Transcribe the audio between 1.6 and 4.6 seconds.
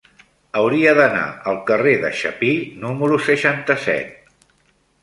carrer de Chapí número seixanta-set.